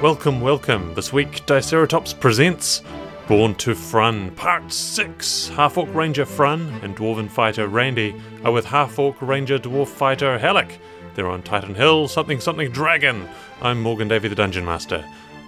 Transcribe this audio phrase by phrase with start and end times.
[0.00, 0.94] Welcome, welcome.
[0.94, 2.82] This week, Diceratops presents
[3.26, 5.48] Born to Frun, Part 6.
[5.48, 8.14] Half Orc Ranger Frun and Dwarven Fighter Randy
[8.44, 10.78] are with Half Orc Ranger Dwarf Fighter Halleck.
[11.16, 13.28] They're on Titan Hill, something something dragon.
[13.60, 15.04] I'm Morgan Davey, the Dungeon Master.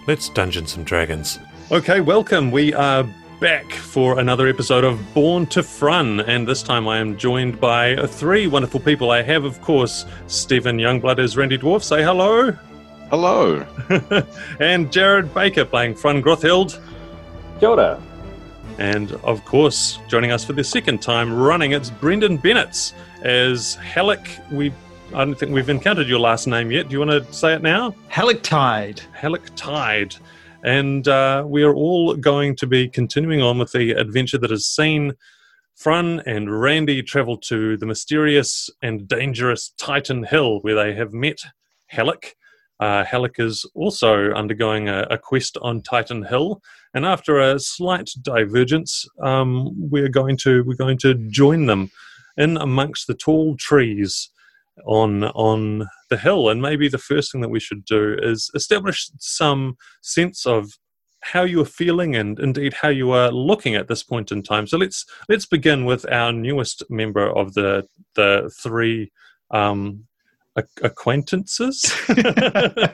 [0.09, 1.39] Let's dungeon some dragons.
[1.71, 2.51] Okay, welcome.
[2.51, 3.07] We are
[3.39, 8.05] back for another episode of Born to Frun, and this time I am joined by
[8.05, 9.13] three wonderful people.
[9.13, 11.85] I have, of course, Stephen Youngblood as Randy Dwarf.
[11.85, 12.59] Say hello.
[13.11, 13.67] Hello.
[14.61, 16.79] and Jared Baker playing Frun Grothild.
[17.59, 18.01] Kia ora.
[18.79, 24.29] And of course, joining us for the second time running, it's Brendan Bennett as Halleck.
[24.53, 24.73] We
[25.13, 26.89] I don't think we've encountered your last name yet.
[26.89, 27.97] Do you want to say it now?
[28.09, 29.01] Halicktide.
[29.13, 30.15] Halleck Tide.
[30.63, 34.67] And uh, we are all going to be continuing on with the adventure that has
[34.67, 35.15] seen
[35.75, 41.41] Frun and Randy travel to the mysterious and dangerous Titan Hill, where they have met
[41.87, 42.37] Halleck.
[42.81, 46.63] Uh, Halleck is also undergoing a, a, quest on Titan Hill,
[46.95, 51.91] and after a slight divergence, um, we're going to we're going to join them
[52.39, 54.31] in amongst the tall trees
[54.87, 56.49] on on the hill.
[56.49, 60.73] And maybe the first thing that we should do is establish some sense of
[61.21, 64.67] how you are feeling and indeed how you are looking at this point in time.
[64.67, 69.13] So let's let's begin with our newest member of the the three
[69.51, 70.07] um,
[70.83, 71.83] acquaintances.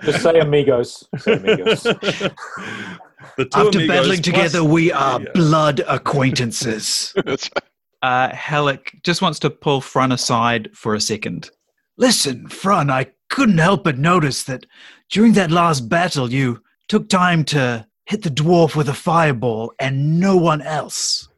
[0.02, 1.08] Just say amigos.
[1.18, 1.86] Say amigos.
[1.86, 5.28] After amigos battling together, we are yeah.
[5.34, 7.14] blood acquaintances.
[8.02, 11.50] uh, Halleck just wants to pull Frun aside for a second.
[11.96, 14.66] Listen, Frun, I couldn't help but notice that
[15.10, 20.20] during that last battle, you took time to hit the dwarf with a fireball and
[20.20, 21.28] no one else.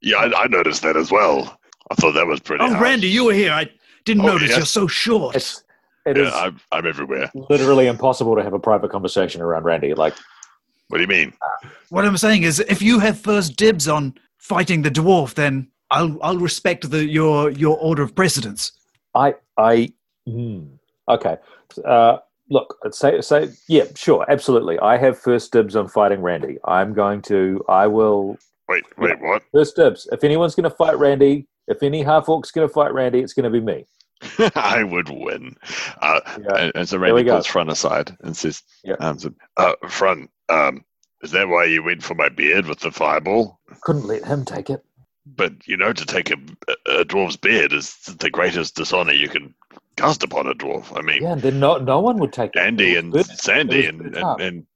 [0.00, 1.58] Yeah, I, I noticed that as well.
[1.90, 2.64] I thought that was pretty.
[2.64, 2.80] Oh, harsh.
[2.80, 3.52] Randy, you were here.
[3.52, 3.68] I
[4.04, 4.50] didn't oh, notice.
[4.50, 4.58] Yes.
[4.58, 5.36] You're so short.
[5.36, 5.62] It's,
[6.08, 7.30] it yeah, I'm, I'm everywhere.
[7.34, 9.94] Literally impossible to have a private conversation around Randy.
[9.94, 10.14] Like,
[10.88, 11.32] what do you mean?
[11.90, 16.18] What I'm saying is, if you have first dibs on fighting the dwarf, then I'll
[16.22, 18.72] I'll respect the your your order of precedence.
[19.14, 19.92] I I
[20.28, 20.68] mm,
[21.08, 21.36] okay.
[21.84, 22.18] Uh,
[22.50, 24.78] look, say say yeah, sure, absolutely.
[24.78, 26.58] I have first dibs on fighting Randy.
[26.64, 27.64] I'm going to.
[27.68, 28.38] I will.
[28.68, 29.42] Wait, wait, yeah, what?
[29.52, 30.08] First dibs.
[30.12, 33.32] If anyone's going to fight Randy, if any half orc's going to fight Randy, it's
[33.32, 33.86] going to be me.
[34.54, 35.56] I would win.
[36.00, 36.56] Uh, yeah.
[36.56, 38.96] and, and, so Randy pulls Frun aside and says, yeah.
[39.00, 40.84] um, so, uh, Frun, um,
[41.22, 43.60] is that why you went for my beard with the fireball?
[43.82, 44.84] Couldn't let him take it.
[45.26, 46.36] But, you know, to take a,
[46.86, 49.54] a dwarf's beard is the greatest dishonor you can
[49.96, 50.96] cast upon a dwarf.
[50.96, 52.58] I mean, yeah, then no, no one would take it.
[52.58, 53.26] Andy and good.
[53.26, 54.66] Sandy and, and, and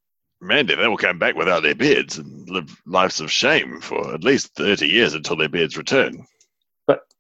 [0.41, 4.24] Mandy, they will come back without their beards and live lives of shame for at
[4.24, 6.26] least 30 years until their beards return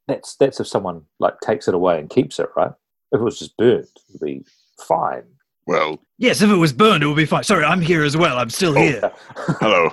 [0.08, 2.72] that's that's if someone like takes it away and keeps it, right?
[3.12, 4.44] If it was just burnt, it'd be
[4.78, 5.24] fine.
[5.66, 7.44] Well, yes, if it was burned, it would be fine.
[7.44, 8.38] Sorry, I'm here as well.
[8.38, 9.12] I'm still oh, here.
[9.60, 9.90] Hello.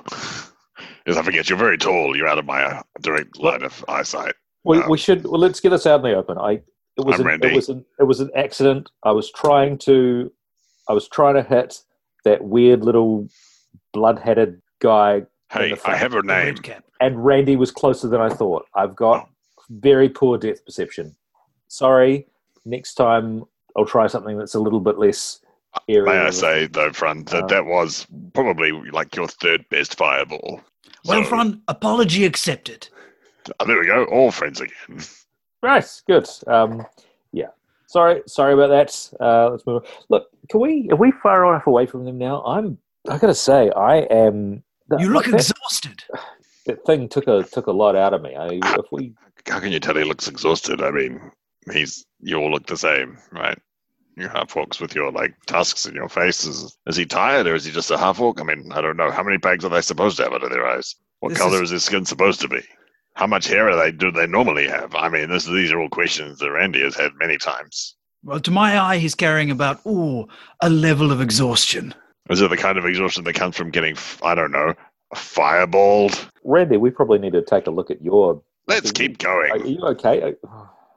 [1.06, 2.16] Yes, I forget you're very tall.
[2.16, 4.36] You're out of my uh, direct line of eyesight.
[4.64, 6.38] We, um, we should well, let's get us out in the open.
[6.38, 6.62] I
[6.97, 7.47] it was I'm an, Randy.
[7.50, 8.90] it was an it was an accident.
[9.03, 10.31] I was trying to
[10.88, 11.81] I was trying to hit
[12.26, 13.30] that weird little
[13.94, 15.24] blood-headed guy.
[15.52, 16.58] Hey, I have a name.
[17.00, 18.66] And Randy was closer than I thought.
[18.76, 19.30] I've got oh
[19.69, 21.16] very poor depth perception.
[21.68, 22.28] Sorry.
[22.66, 25.40] Next time I'll try something that's a little bit less.
[25.88, 30.62] May I say though, Frun, that uh, that was probably like your third best fireball.
[31.06, 32.88] Well, so, Frun, apology accepted.
[33.59, 34.06] Oh, there we go.
[34.06, 35.02] All friends again.
[35.62, 36.28] Nice, good.
[36.47, 36.85] Um,
[37.31, 37.50] yeah.
[37.88, 39.24] Sorry, sorry about that.
[39.24, 39.91] Uh, let's move on.
[40.09, 40.90] Look, can we?
[40.91, 42.44] Are we far enough away from them now?
[42.44, 42.78] I'm.
[43.09, 44.63] I gotta say, I am.
[44.97, 46.03] You look exhausted.
[46.66, 48.35] That thing took a took a lot out of me.
[48.35, 49.13] I, if we
[49.49, 50.81] how can you tell he looks exhausted?
[50.81, 51.31] I mean,
[51.71, 53.57] he's you all look the same, right?
[54.15, 56.77] You half orcs with your like tusks in your faces.
[56.85, 58.41] Is, he tired or is he just a half orc?
[58.41, 59.11] I mean, I don't know.
[59.11, 60.95] How many bags are they supposed to have under their eyes?
[61.19, 61.63] What this color is...
[61.63, 62.61] is his skin supposed to be?
[63.15, 64.93] How much hair are they do they normally have?
[64.95, 67.95] I mean, this, these are all questions that Randy has had many times.
[68.23, 70.28] Well, to my eye, he's carrying about ooh
[70.61, 71.93] a level of exhaustion.
[72.29, 74.73] Is it the kind of exhaustion that comes from getting I don't know
[75.16, 76.29] fireballed?
[76.43, 79.51] Randy, we probably need to take a look at your Let's keep going.
[79.51, 80.35] Are you okay?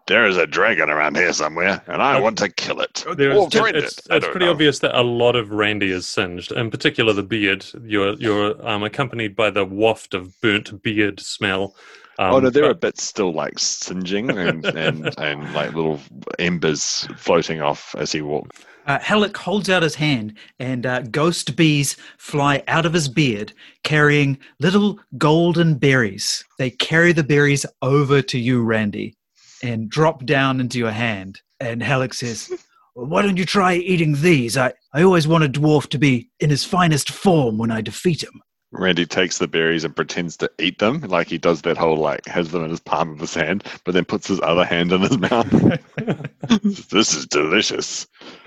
[0.07, 3.05] There is a dragon around here somewhere, and I want to kill it.
[3.07, 4.07] Oh, There's, it's, it.
[4.11, 4.51] it's pretty know.
[4.51, 7.65] obvious that a lot of Randy is singed, in particular the beard.
[7.83, 11.77] You're you're um, accompanied by the waft of burnt beard smell.
[12.19, 15.99] Um, oh no, there but, are bits still like singeing and, and, and like little
[16.39, 18.67] embers floating off as he walks.
[18.87, 23.53] Uh, Halleck holds out his hand, and uh, ghost bees fly out of his beard
[23.85, 26.45] carrying little golden berries.
[26.59, 29.15] They carry the berries over to you, Randy,
[29.63, 31.41] and drop down into your hand.
[31.61, 32.53] And Halleck says,
[32.95, 34.57] well, why don't you try eating these?
[34.57, 38.23] I, I always want a dwarf to be in his finest form when I defeat
[38.23, 38.43] him.
[38.73, 42.27] Randy takes the berries and pretends to eat them, like he does that whole like
[42.27, 45.03] has them in his palm of his hand, but then puts his other hand in
[45.03, 45.51] his mouth.
[46.91, 48.07] this is delicious,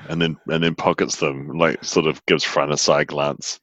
[0.09, 3.59] and then and then pockets them, like sort of gives Frun a side glance,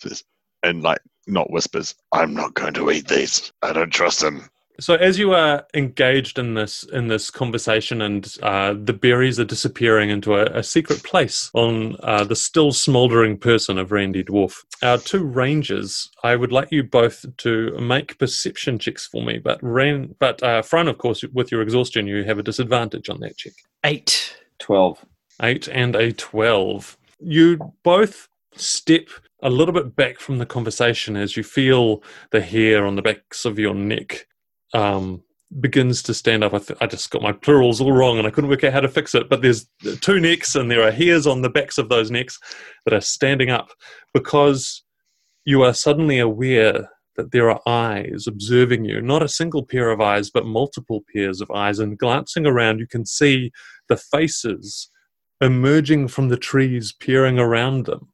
[0.00, 0.24] says,
[0.62, 3.52] and like not whispers, "I'm not going to eat these.
[3.62, 4.50] I don't trust him."
[4.80, 9.44] So as you are engaged in this in this conversation, and uh, the berries are
[9.44, 14.64] disappearing into a, a secret place on uh, the still smouldering person of Randy Dwarf,
[14.82, 19.38] our two rangers, I would like you both to make perception checks for me.
[19.38, 23.18] But Ran, but uh, Frun, of course, with your exhaustion, you have a disadvantage on
[23.20, 23.54] that check.
[23.82, 24.36] Eight.
[24.60, 25.04] Twelve.
[25.42, 26.96] Eight and a twelve.
[27.18, 29.08] You both step
[29.42, 33.44] a little bit back from the conversation as you feel the hair on the backs
[33.44, 34.26] of your neck
[34.74, 35.22] um,
[35.60, 36.54] begins to stand up.
[36.54, 38.80] I, th- I, just got my plurals all wrong and I couldn't work out how
[38.80, 39.28] to fix it.
[39.28, 39.66] But there's
[40.00, 42.38] two necks and there are hairs on the backs of those necks
[42.84, 43.70] that are standing up
[44.12, 44.82] because
[45.44, 49.00] you are suddenly aware that there are eyes observing you.
[49.00, 51.78] Not a single pair of eyes, but multiple pairs of eyes.
[51.78, 53.50] And glancing around, you can see
[53.88, 54.90] the faces
[55.40, 58.08] emerging from the trees, peering around them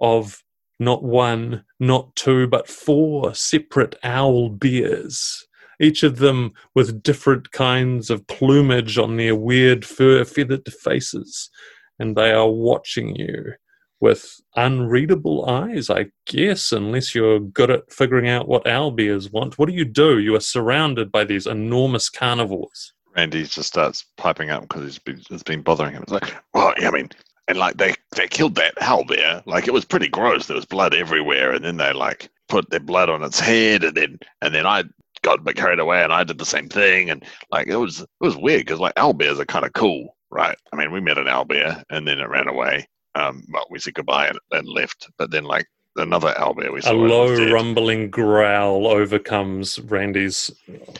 [0.00, 0.42] of
[0.78, 5.46] not one, not two, but four separate owl bears
[5.80, 11.50] each of them with different kinds of plumage on their weird fur feathered faces.
[11.98, 13.54] And they are watching you
[14.00, 19.58] with unreadable eyes, I guess, unless you're good at figuring out what owlbears want.
[19.58, 20.18] What do you do?
[20.18, 22.92] You are surrounded by these enormous carnivores.
[23.16, 26.02] Randy just starts piping up because it's been, it's been bothering him.
[26.02, 27.10] It's like, well, I mean,
[27.46, 29.42] and like they, they killed that owlbear.
[29.46, 30.46] Like it was pretty gross.
[30.46, 33.96] There was blood everywhere, and then they like put their blood on its head, and
[33.96, 34.84] then and then I
[35.22, 38.00] got a bit carried away, and I did the same thing, and like it was
[38.00, 40.56] it was weird because like owlbears are kind of cool, right?
[40.72, 42.86] I mean, we met an owlbear, and then it ran away.
[43.14, 45.66] Um, well, we said goodbye and, and left, but then like
[45.96, 46.92] another owlbear we saw.
[46.92, 50.50] A low rumbling growl overcomes Randy's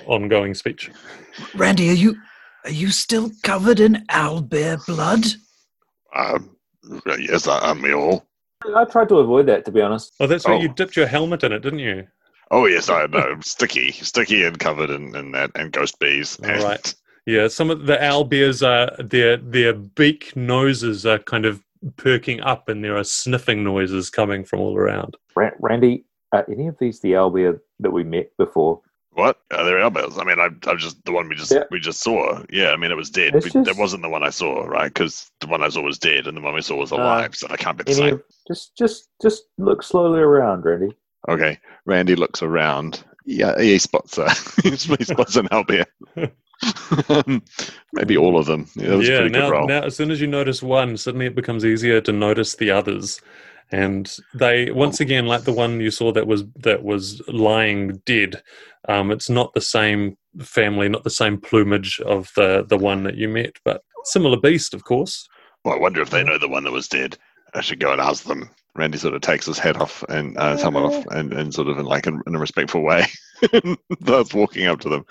[0.06, 0.90] ongoing speech.
[1.54, 2.16] Randy, are you
[2.64, 5.24] are you still covered in owlbear blood?
[6.14, 6.56] Um,
[7.18, 8.26] yes, I, am ill.
[8.76, 10.12] I tried to avoid that, to be honest.
[10.20, 10.58] Oh, that's right.
[10.58, 10.62] Oh.
[10.62, 12.06] You dipped your helmet in it, didn't you?
[12.52, 13.38] Oh yes, I know.
[13.40, 16.38] sticky, sticky, and covered in, in that, and ghost bees.
[16.42, 16.62] And...
[16.62, 16.94] Right.
[17.26, 21.62] Yeah, some of the owl bears are their their beak noses are kind of
[21.96, 25.16] perking up, and there are sniffing noises coming from all around.
[25.34, 28.82] Randy, are any of these the owl bear that we met before?
[29.14, 29.38] What?
[29.50, 30.18] Are there owlbears?
[30.18, 31.64] I mean, I, I just the one we just yeah.
[31.70, 32.42] we just saw.
[32.50, 33.34] Yeah, I mean, it was dead.
[33.34, 33.64] We, just...
[33.64, 34.92] That wasn't the one I saw, right?
[34.92, 37.30] Because the one I saw was dead, and the one we saw was alive.
[37.30, 38.14] Uh, so I can't be the same.
[38.14, 40.96] Of, just, just, just look slowly around, Randy.
[41.28, 41.58] Okay.
[41.86, 43.04] Randy looks around.
[43.24, 44.28] Yeah, he spots a
[44.62, 45.86] he spots an owlbear.
[47.92, 48.68] Maybe all of them.
[48.76, 52.12] Yeah, yeah now, now, as soon as you notice one, suddenly it becomes easier to
[52.12, 53.20] notice the others.
[53.70, 58.42] And they once again, like the one you saw that was that was lying dead,
[58.88, 63.16] um, it's not the same family, not the same plumage of the the one that
[63.16, 65.26] you met, but similar beast, of course.
[65.64, 67.16] Well, I wonder if they know the one that was dead.
[67.54, 68.50] I should go and ask them.
[68.74, 71.68] Randy sort of takes his hat off and uh, his helmet off, and, and sort
[71.68, 73.06] of in like in, in a respectful way,
[74.02, 75.04] starts walking up to them.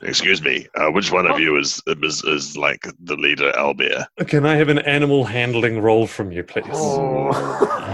[0.00, 4.06] Excuse me, uh, which one of you is, is is like the leader, Albert?
[4.28, 6.66] Can I have an animal handling roll from you, please?
[6.72, 7.30] Oh.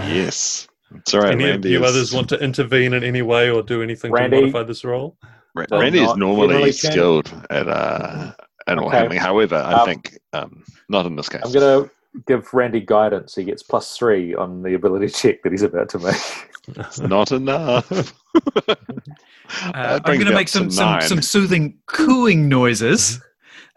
[0.09, 0.69] yes.
[0.97, 1.33] It's all right.
[1.33, 1.91] Any Randy of you is...
[1.91, 5.17] others want to intervene in any way or do anything Randy, to modify this role?
[5.55, 8.33] Randy is normally skilled at uh,
[8.67, 8.99] animal okay.
[8.99, 9.21] handling.
[9.21, 11.43] However, I um, think um, not in this case.
[11.45, 11.91] I'm going to
[12.27, 13.35] give Randy guidance.
[13.35, 16.51] He gets plus three on the ability check that he's about to make.
[16.69, 17.91] It's not enough.
[19.75, 23.21] uh, I'm going to make some, some, some, soothing cooing noises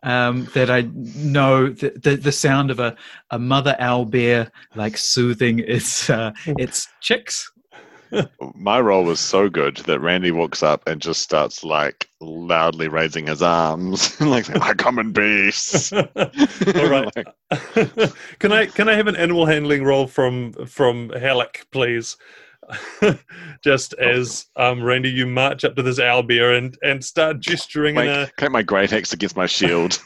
[0.03, 2.95] um, that I know the, the, the, sound of a,
[3.29, 7.51] a mother owl bear like soothing its, uh, its chicks.
[8.55, 13.27] My role was so good that Randy walks up and just starts like loudly raising
[13.27, 16.07] his arms, like "I come in peace." All
[16.89, 17.15] right.
[17.15, 22.17] like, can I can I have an animal handling role from from Halleck, please?
[23.63, 28.03] just as um, Randy, you march up to this owlbear and, and start gesturing my,
[28.03, 28.49] in a.
[28.49, 30.01] My great axe against my shield?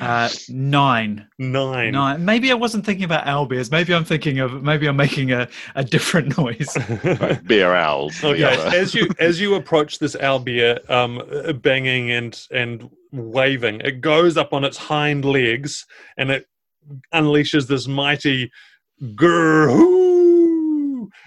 [0.00, 1.26] Uh, nine.
[1.38, 1.92] Nine.
[1.92, 2.24] Nine.
[2.24, 3.70] Maybe I wasn't thinking about owlbears.
[3.70, 4.62] Maybe I'm thinking of.
[4.62, 6.76] Maybe I'm making a, a different noise.
[7.04, 8.22] right, bear owls.
[8.22, 8.42] Okay.
[8.76, 14.52] as you as you approach this owlbear, um, banging and and waving, it goes up
[14.52, 16.46] on its hind legs and it
[17.12, 18.50] unleashes this mighty
[19.02, 19.96] grrr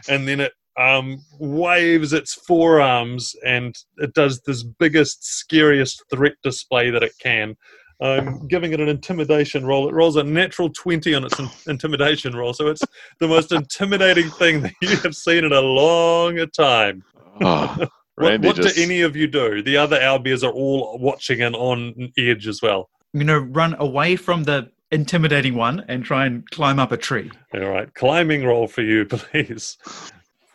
[0.07, 6.89] and then it um, waves its forearms and it does this biggest, scariest threat display
[6.89, 7.57] that it can
[8.01, 9.89] I'm giving it an intimidation roll.
[9.89, 12.83] It rolls a natural 20 on its in- intimidation roll, so it's
[13.19, 17.03] the most intimidating thing that you have seen in a long time.
[17.41, 17.87] Oh,
[18.19, 19.63] What, what just, do any of you do?
[19.63, 22.89] The other owlbears are all watching and on edge as well.
[23.13, 26.97] I'm going to run away from the intimidating one and try and climb up a
[26.97, 27.31] tree.
[27.53, 29.77] All right, climbing roll for you, please.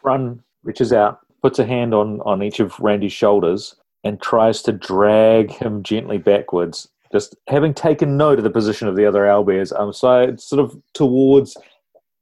[0.03, 4.73] Run reaches out, puts a hand on, on each of Randy's shoulders, and tries to
[4.73, 6.91] drag him gently backwards.
[7.15, 10.77] Just having taken note of the position of the other owlbears, I'm so sort of
[10.95, 11.57] towards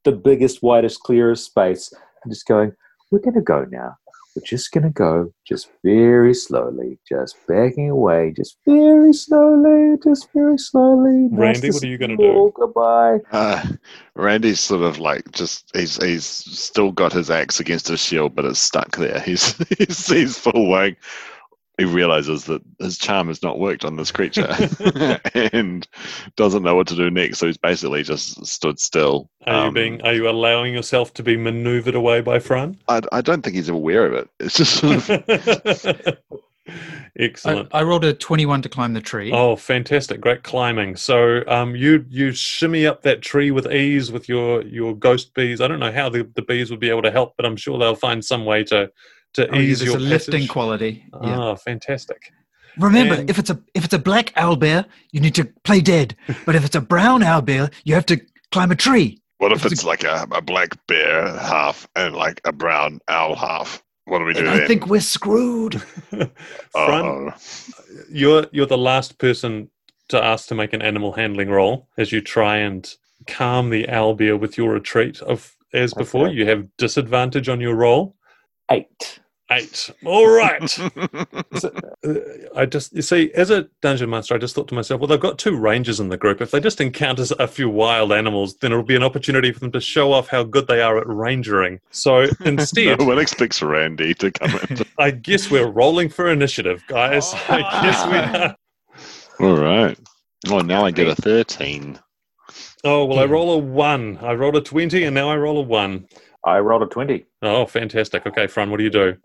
[0.05, 1.91] the biggest, widest, clearest space.
[2.23, 2.73] I'm just going,
[3.11, 3.97] we're going to go now.
[4.37, 10.29] We're just going to go just very slowly, just backing away, just very slowly, just
[10.35, 11.29] very slowly.
[11.33, 12.31] Randy, Nice what are you gonna do?
[12.31, 12.51] all.
[12.51, 13.19] Goodbye.
[13.31, 13.63] Uh,
[14.15, 18.47] Randy's sort of like just he's he's still got his axe against his shield, but
[18.47, 19.21] it's stuck there.
[19.21, 20.97] He's he's, he's full wang.
[21.83, 24.47] He realizes that his charm has not worked on this creature
[25.35, 25.85] and
[26.37, 27.39] doesn't know what to do next.
[27.39, 29.29] So he's basically just stood still.
[29.49, 30.03] Are you Um, being?
[30.03, 32.77] Are you allowing yourself to be manoeuvred away by Frun?
[32.87, 34.29] I, I don't think he's aware of it.
[34.39, 36.19] It's just sort of
[36.69, 36.73] I,
[37.19, 37.69] Excellent.
[37.73, 39.33] I rolled a 21 to climb the tree.
[39.33, 40.21] Oh, fantastic!
[40.21, 40.95] Great climbing.
[40.95, 45.61] So, um, you you shimmy up that tree with ease with your your ghost bees.
[45.61, 47.77] I don't know how the, the bees would be able to help, but I'm sure
[47.77, 48.93] they'll find some way to
[49.35, 50.49] to Oh, yeah, ease there's your a lifting passage.
[50.51, 51.05] quality.
[51.23, 51.39] Yeah.
[51.39, 52.33] Ah, fantastic.
[52.79, 55.81] Remember, and- if it's a if it's a black owl bear, you need to play
[55.81, 56.17] dead.
[56.47, 58.21] But if it's a brown owl bear, you have to
[58.51, 59.21] climb a tree.
[59.39, 63.35] what if It's it's like a, a black bear half and like a brown owl
[63.35, 63.83] half?
[64.05, 64.63] What do we do And then?
[64.63, 65.81] I think we're screwed.
[66.11, 66.31] Frun,
[66.75, 67.31] Uh-oh.
[68.11, 69.71] you're you're the last person
[70.09, 72.95] to ask to make an animal handling roll as you try and
[73.27, 75.21] calm the owl bear with your retreat.
[75.23, 76.35] Of as before, Okay.
[76.37, 78.17] you have disadvantage on your roll.
[78.71, 79.21] Eight.
[79.53, 79.91] Eight.
[80.05, 80.79] All right.
[82.05, 82.15] Uh,
[82.57, 85.21] I just you see, as a dungeon master, I just thought to myself, well, they've
[85.21, 86.41] got two rangers in the group.
[86.41, 89.71] If they just encounter a few wild animals, then it'll be an opportunity for them
[89.71, 91.79] to show off how good they are at rangering.
[91.91, 94.79] So instead, no one expects Randy to come in.
[94.99, 97.33] I guess we're rolling for initiative, guys.
[97.49, 98.57] I guess we are.
[99.49, 99.97] All right.
[100.49, 102.01] Oh, now I get a 13.
[102.83, 104.19] Oh well, I roll a one.
[104.21, 106.09] I rolled a twenty, and now I roll a one.
[106.45, 107.25] I rolled a 20.
[107.43, 108.27] Oh, fantastic.
[108.27, 109.17] Okay, Frun, what do you do?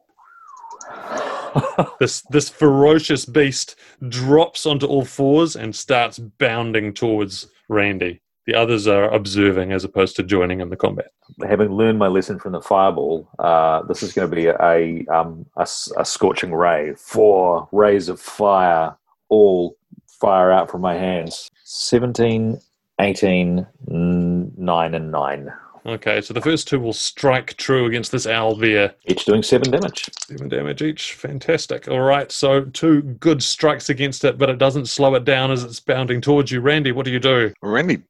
[1.99, 3.75] This this ferocious beast
[4.07, 8.21] drops onto all fours and starts bounding towards Randy.
[8.45, 11.11] The others are observing as opposed to joining in the combat.
[11.45, 15.45] Having learned my lesson from the fireball, uh, this is going to be a, um,
[15.57, 16.93] a, a scorching ray.
[16.95, 18.95] Four rays of fire
[19.29, 19.75] all
[20.07, 21.49] fire out from my hands.
[21.65, 22.59] 17,
[23.01, 25.53] 18, n- 9, and 9.
[25.87, 28.93] Okay, so the first two will strike true against this owlbear.
[29.05, 30.09] Each doing 7 damage.
[30.19, 31.13] Seven damage each.
[31.13, 31.87] Fantastic.
[31.87, 35.63] All right, so two good strikes against it, but it doesn't slow it down as
[35.63, 36.59] it's bounding towards you.
[36.59, 37.53] Randy, what do you do?
[37.61, 38.01] Randy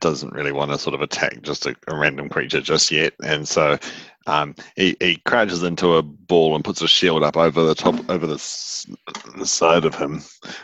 [0.00, 3.12] doesn't really want to sort of attack just a, a random creature just yet.
[3.22, 3.78] And so
[4.26, 8.08] um, he, he crouches into a ball and puts a shield up over the top,
[8.08, 8.86] over the, s-
[9.36, 10.22] the side of him.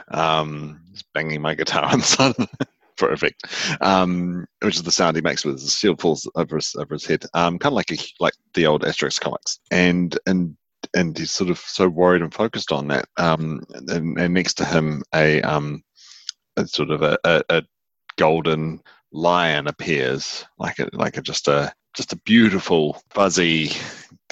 [0.09, 2.49] Um, just banging my guitar on the side of
[2.97, 3.45] Perfect.
[3.81, 7.07] Um, which is the sound he makes with his shield falls over his, over his
[7.07, 7.25] head.
[7.35, 9.59] Um, kind of like a, like the old Asterix comics.
[9.71, 10.57] And and
[10.95, 13.07] and he's sort of so worried and focused on that.
[13.17, 15.83] Um, and, and next to him, a um,
[16.57, 17.63] a sort of a, a, a
[18.17, 18.83] golden
[19.13, 23.71] lion appears, like a like a just a just a beautiful fuzzy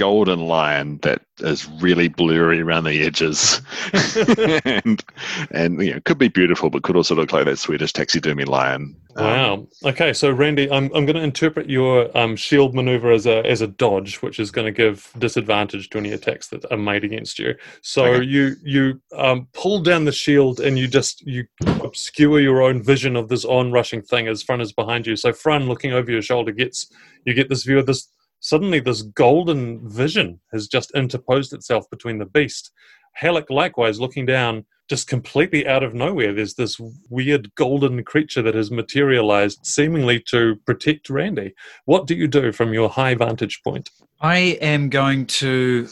[0.01, 3.61] golden lion that is really blurry around the edges,
[4.65, 5.05] and
[5.51, 8.97] and you know could be beautiful, but could also look like that Swedish taxidermy lion.
[9.17, 9.67] Um, Wow.
[9.85, 13.61] Okay, so Randy, I'm I'm going to interpret your um, shield maneuver as a as
[13.61, 17.39] a dodge, which is going to give disadvantage to any attacks that are made against
[17.39, 17.55] you.
[17.83, 18.25] So Okay.
[18.25, 21.45] you you um, pull down the shield and you just you
[21.83, 25.15] obscure your own vision of this onrushing thing as front is behind you.
[25.17, 26.91] So Frun, looking over your shoulder, gets
[27.27, 28.09] you get this view of this.
[28.41, 32.71] Suddenly, this golden vision has just interposed itself between the beast.
[33.15, 38.57] Halleck, likewise, looking down, just completely out of nowhere, there's this weird golden creature that
[38.57, 41.55] has materialized, seemingly to protect Randy.
[41.85, 43.91] What do you do from your high vantage point?
[44.21, 45.89] I am going to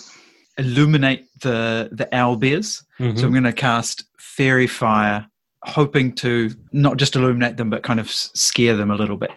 [0.59, 2.83] illuminate the the owl bears.
[2.99, 3.17] Mm-hmm.
[3.17, 5.27] So I'm going to cast fairy fire,
[5.65, 9.31] hoping to not just illuminate them, but kind of scare them a little bit.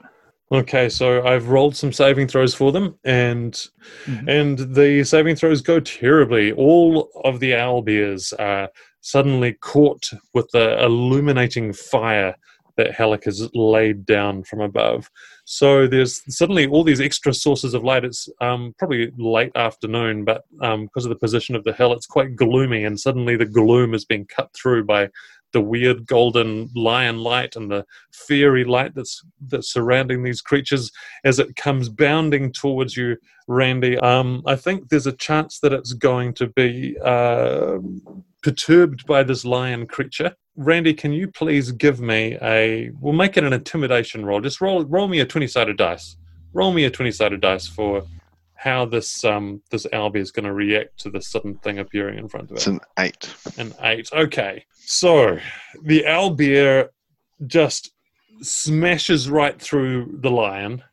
[0.52, 3.54] Okay, so I've rolled some saving throws for them, and
[4.06, 4.28] Mhm.
[4.28, 6.52] and the saving throws go terribly.
[6.52, 12.36] All of the owl bears are suddenly caught with the illuminating fire
[12.78, 15.10] that Halleck has laid down from above.
[15.46, 18.04] So there's suddenly all these extra sources of light.
[18.06, 22.06] It's um, probably late afternoon, but um, because of the position of the hill, it's
[22.06, 25.10] quite gloomy, and suddenly the gloom is being cut through by
[25.54, 30.92] the weird golden lion light and the fairy light that's that's surrounding these creatures
[31.24, 33.18] as it comes bounding towards you,
[33.48, 33.98] Randy.
[33.98, 37.78] Um, I think there's a chance that it's going to be uh,
[38.44, 40.36] perturbed by this lion creature.
[40.56, 42.92] Randy, can you please give me a?
[43.00, 44.42] We'll make it an intimidation roll.
[44.42, 46.18] Just roll roll me a twenty sided dice.
[46.54, 48.04] Roll me a twenty sided dice for
[48.62, 52.28] how this um this owlbear is going to react to this sudden thing appearing in
[52.28, 52.60] front of it.
[52.60, 53.34] It's an eight.
[53.58, 54.08] An eight.
[54.14, 55.40] Okay, so
[55.84, 56.90] the owlbear
[57.48, 57.92] just
[58.42, 60.84] smashes right through the lion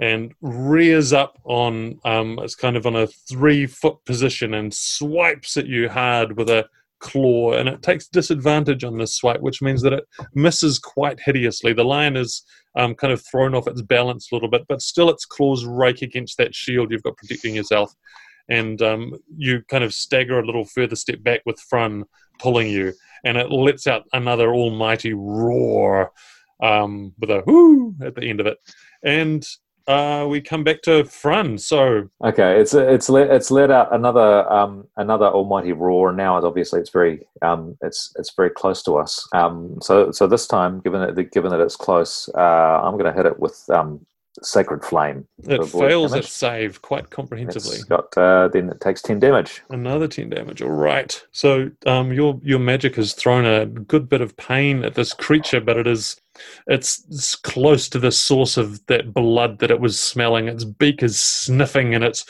[0.00, 5.56] and rears up on um it's kind of on a three foot position and swipes
[5.56, 6.68] at you hard with a
[7.02, 10.04] claw, and it takes disadvantage on this swipe, which means that it
[10.34, 11.74] misses quite hideously.
[11.74, 12.42] The lion is
[12.76, 16.00] um, kind of thrown off its balance a little bit, but still its claws rake
[16.00, 17.92] against that shield you've got protecting yourself.
[18.48, 22.04] And um, you kind of stagger a little further step back with Frun
[22.38, 22.92] pulling you,
[23.24, 26.12] and it lets out another almighty roar
[26.62, 28.58] um, with a whoo at the end of it.
[29.04, 29.46] And
[29.86, 31.58] uh, we come back to Frun.
[31.58, 36.08] So okay, it's it's let it's let out another um, another almighty roar.
[36.08, 39.26] And now, obviously, it's very um, it's it's very close to us.
[39.32, 43.16] Um, so so this time, given that given that it's close, uh, I'm going to
[43.16, 44.04] hit it with um,
[44.42, 45.26] sacred flame.
[45.44, 47.76] It fails its save quite comprehensively.
[47.76, 49.62] It's got uh, then it takes ten damage.
[49.70, 50.62] Another ten damage.
[50.62, 51.22] All right.
[51.32, 55.60] So um, your your magic has thrown a good bit of pain at this creature,
[55.60, 56.20] but it is
[56.66, 60.48] it's, it's close to the source of that blood that it was smelling.
[60.48, 62.24] Its beak is sniffing and it's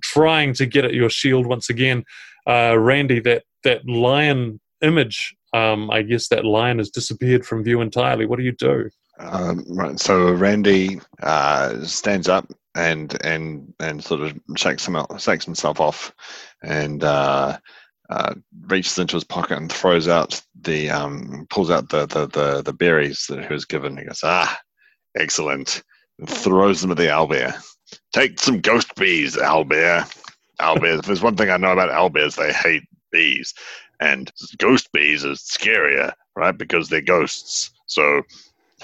[0.00, 2.04] trying to get at your shield once again.
[2.46, 5.36] Uh, Randy, that that lion image.
[5.54, 8.24] Um, I guess that lion has disappeared from view entirely.
[8.24, 8.88] What do you do?
[9.18, 9.98] Um, right.
[9.98, 15.80] So Randy uh, stands up and and and sort of shakes him out, shakes himself
[15.80, 16.12] off,
[16.62, 17.58] and uh,
[18.10, 18.34] uh,
[18.66, 22.72] reaches into his pocket and throws out the um, pulls out the the the, the
[22.72, 23.96] berries that he was given.
[23.96, 24.58] He goes, ah,
[25.16, 25.82] excellent.
[26.18, 27.54] And throws them at the owlbear.
[28.12, 30.04] Take some ghost bees, owlbear.
[30.60, 31.00] Owlbears.
[31.00, 33.54] if there's one thing I know about owlbears, they hate bees,
[34.00, 36.56] and ghost bees are scarier, right?
[36.56, 37.70] Because they're ghosts.
[37.86, 38.22] So,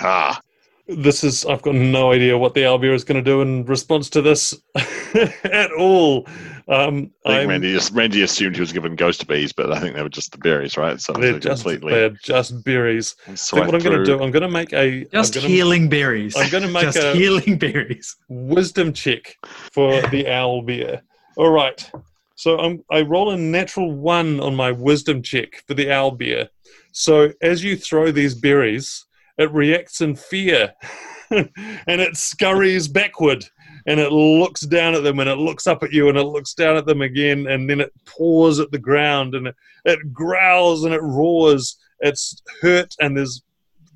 [0.01, 0.41] ah,
[0.89, 4.09] this is I've got no idea what the owlbear is going to do in response
[4.11, 4.55] to this
[5.45, 6.27] at all.
[6.67, 10.03] Um, I think Randy, Randy assumed he was given ghost bees, but I think they
[10.03, 11.01] were just the berries, right?
[11.01, 13.17] So they're just completely they're just berries.
[13.27, 15.89] I think what I'm going to do, I'm going to make a just gonna, healing
[15.89, 16.37] berries.
[16.37, 21.01] I'm going to make just a healing berries wisdom check for the owlbear.
[21.37, 21.91] All right,
[22.35, 26.49] so I'm, I roll a natural one on my wisdom check for the owlbear.
[26.93, 29.07] So as you throw these berries
[29.39, 30.73] it reacts in fear
[31.31, 31.51] and
[31.87, 33.45] it scurries backward
[33.87, 36.55] and it looks down at them and it looks up at you and it looks
[36.55, 40.85] down at them again and then it paws at the ground and it, it growls
[40.85, 43.43] and it roars it's hurt and there's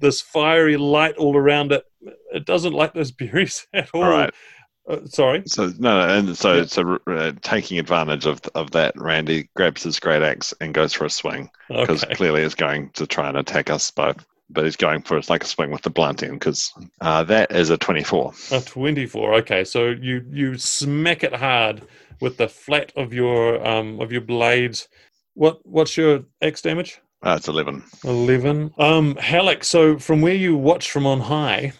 [0.01, 1.85] this fiery light all around it
[2.33, 4.33] it doesn't like those berries at all, all right.
[4.89, 5.45] Uh, sorry.
[5.47, 6.65] So no, and so yeah.
[6.65, 11.05] so uh, taking advantage of of that, Randy grabs his great axe and goes for
[11.05, 12.15] a swing because okay.
[12.17, 15.45] clearly it's going to try and attack us both but he's going for it's like
[15.45, 19.65] a swing with the blunt end because uh, that is a 24 a 24 okay
[19.65, 21.83] so you you smack it hard
[22.21, 24.89] with the flat of your um of your blades
[25.35, 30.57] what what's your x damage uh, it's 11 11 um halleck so from where you
[30.57, 31.73] watch from on high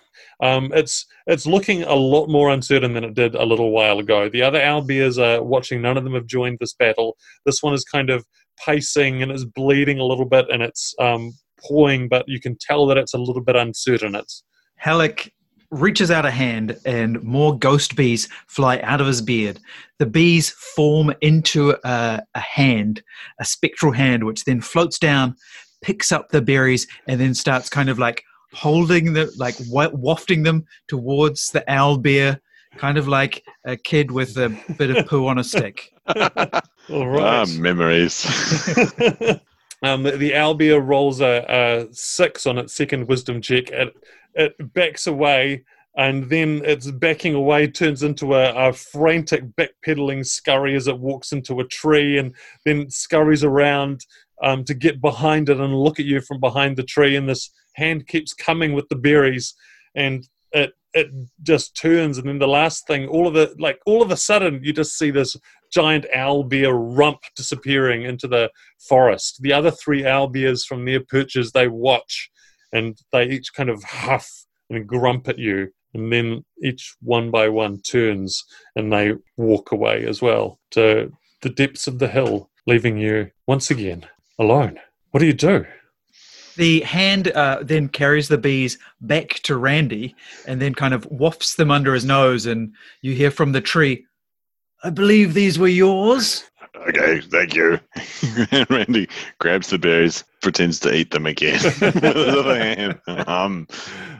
[0.43, 4.29] um, it's it's looking a lot more uncertain than it did a little while ago.
[4.29, 5.81] The other owlbears are watching.
[5.81, 7.17] None of them have joined this battle.
[7.47, 8.27] This one is kind of
[8.59, 11.33] pacing and is bleeding a little bit, and it's um,
[11.67, 14.15] pawing, but you can tell that it's a little bit uncertain.
[14.15, 14.43] It's
[14.77, 15.33] Halleck
[15.73, 19.59] reaches out a hand and more ghost bees fly out of his beard.
[19.99, 23.03] The bees form into a, a, hand,
[23.41, 25.35] a spectral hand, which then floats down,
[25.81, 28.23] picks up the berries, and then starts kind of like
[28.53, 32.41] holding the like wafting them towards the owl bear,
[32.77, 35.91] kind of like a kid with a bit of poo on a stick.
[36.91, 37.23] All right.
[37.23, 38.27] Ah, memories.
[39.83, 43.71] Um, the, the owlbear rolls a, a, six on its second wisdom check.
[43.71, 43.95] It,
[44.35, 45.65] it backs away,
[45.97, 51.33] and then its backing away turns into a, a frantic backpedaling scurry as it walks
[51.33, 54.07] into a tree and then scurries around
[54.43, 57.17] um, to get behind it and look at you from behind the tree.
[57.17, 59.55] And this hand keeps coming with the berries,
[59.95, 61.11] and it it
[61.43, 62.19] just turns.
[62.19, 64.99] And then the last thing, all of the like, all of a sudden, you just
[64.99, 65.37] see this
[65.73, 69.39] giant owlbear rump disappearing into the forest.
[69.41, 72.31] The other three owlbears from their perches they watch,
[72.73, 74.31] and they each kind of huff
[74.71, 78.45] and grump at you, and then each one by one turns
[78.77, 83.71] and they walk away as well to the depths of the hill, leaving you once
[83.71, 84.07] again
[84.39, 84.79] alone.
[85.11, 85.67] What do you do?
[86.57, 90.15] The hand uh, then carries the bees back to Randy
[90.47, 94.07] and then kind of wafts them under his nose, and you hear from the tree,
[94.85, 96.45] I believe these were yours.
[96.75, 97.79] Okay, thank you.
[98.71, 103.01] Randy grabs the berries, pretends to eat them again with his hand.
[103.07, 103.69] Um,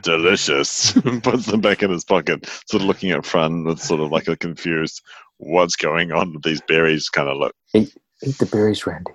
[0.01, 0.93] delicious.
[1.23, 4.27] Puts them back in his pocket, sort of looking at Frun with sort of like
[4.27, 5.01] a confused,
[5.37, 7.55] what's going on with these berries kind of look.
[7.73, 9.11] Eat, eat the berries, Randy.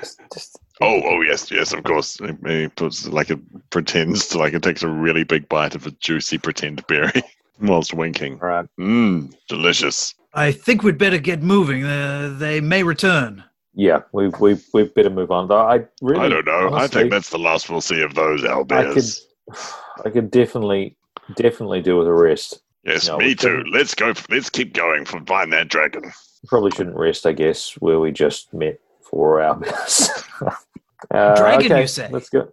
[0.00, 2.18] Just, just Oh, oh yes, yes, of course.
[2.46, 5.90] He puts like a pretends to like it takes a really big bite of a
[5.90, 7.22] juicy pretend berry
[7.60, 8.38] whilst winking.
[8.38, 8.66] Right.
[8.78, 10.14] Mmm, delicious.
[10.32, 11.84] I think we'd better get moving.
[11.84, 13.44] Uh, they may return.
[13.74, 15.50] Yeah, we we we better move on.
[15.50, 16.68] I really, I don't know.
[16.72, 19.22] Honestly, I think that's the last we'll see of those owlbears.
[19.48, 20.96] I could, I could definitely,
[21.36, 22.60] definitely do with a rest.
[22.84, 23.64] Yes, you know, me too.
[23.72, 24.12] Let's go.
[24.28, 26.12] Let's keep going for find that dragon.
[26.46, 29.62] Probably shouldn't rest, I guess, where we just met for our
[31.10, 32.08] uh, dragon, okay, you say?
[32.10, 32.52] Let's go.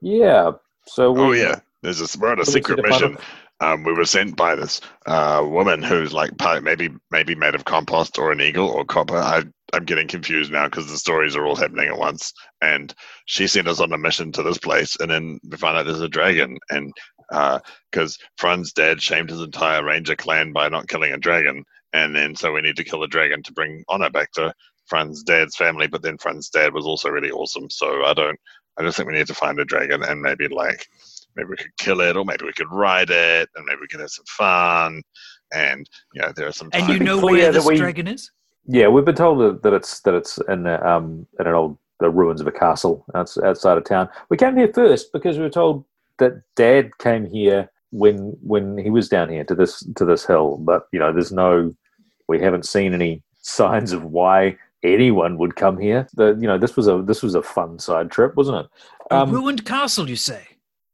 [0.00, 0.52] Yeah.
[0.86, 1.12] So.
[1.12, 1.60] We, oh yeah.
[1.82, 3.18] There's a we're on a secret mission
[3.60, 6.30] um, we were sent by this uh, woman who's like
[6.62, 9.16] maybe maybe made of compost or an eagle or copper.
[9.16, 12.32] I, I'm getting confused now because the stories are all happening at once.
[12.60, 15.86] And she sent us on a mission to this place, and then we find out
[15.86, 16.58] there's a dragon.
[16.70, 16.92] And
[17.30, 21.64] because uh, Frun's dad shamed his entire ranger clan by not killing a dragon,
[21.94, 24.52] and then so we need to kill a dragon to bring honor back to
[24.86, 25.86] Frun's dad's family.
[25.86, 28.38] But then Frun's dad was also really awesome, so I don't.
[28.78, 30.86] I just think we need to find a dragon and maybe like
[31.36, 34.00] maybe we could kill it, or maybe we could ride it, and maybe we could
[34.00, 35.02] have some fun.
[35.54, 36.70] And you know, there are some.
[36.72, 38.30] And you know where this we, dragon is?
[38.66, 42.10] Yeah, we've been told that it's that it's in the, um in an old the
[42.10, 44.08] ruins of a castle outside of town.
[44.28, 45.84] We came here first because we were told
[46.18, 50.58] that Dad came here when when he was down here to this to this hill.
[50.58, 51.74] But you know, there's no,
[52.28, 56.06] we haven't seen any signs of why anyone would come here.
[56.14, 58.66] The you know, this was a this was a fun side trip, wasn't it?
[59.10, 60.46] Um, a ruined castle, you say?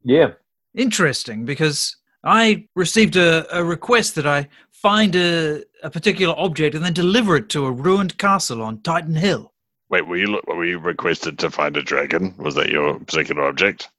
[0.04, 0.32] Yeah.
[0.74, 6.84] Interesting, because I received a, a request that I find a, a particular object and
[6.84, 9.52] then deliver it to a ruined castle on Titan Hill.
[9.90, 12.34] Wait, were you were you requested to find a dragon?
[12.38, 13.90] Was that your particular object?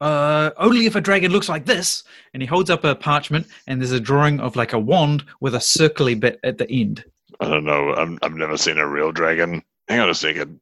[0.00, 2.04] Uh, only if a dragon looks like this.
[2.32, 5.56] And he holds up a parchment, and there's a drawing of like a wand with
[5.56, 7.04] a circly bit at the end.
[7.40, 7.92] I don't know.
[7.94, 9.62] i I've never seen a real dragon.
[9.88, 10.60] Hang on a second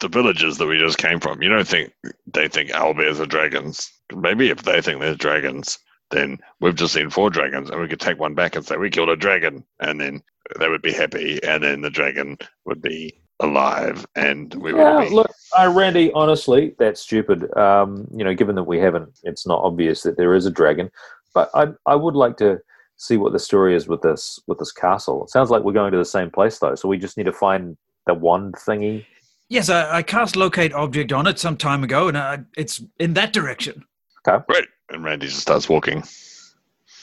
[0.00, 1.92] the villages that we just came from, you don't think
[2.26, 3.92] they think owlbears are dragons.
[4.14, 5.78] Maybe if they think they're dragons,
[6.10, 8.90] then we've just seen four dragons and we could take one back and say we
[8.90, 9.64] killed a dragon.
[9.80, 10.22] And then
[10.58, 15.08] they would be happy and then the dragon would be alive and we yeah, would
[15.08, 15.14] be...
[15.14, 17.56] look uh, randy honestly that's stupid.
[17.56, 20.90] Um, you know given that we haven't it's not obvious that there is a dragon
[21.32, 22.60] but i i would like to
[22.98, 25.24] see what the story is with this with this castle.
[25.24, 27.32] It sounds like we're going to the same place though so we just need to
[27.32, 29.06] find the wand thingy.
[29.48, 33.14] Yes, I, I, cast locate object on it some time ago, and uh, it's in
[33.14, 33.84] that direction.
[34.26, 34.44] Okay.
[34.48, 34.66] Right.
[34.90, 36.02] And Randy just starts walking.